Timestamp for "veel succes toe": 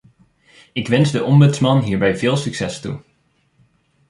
2.17-3.01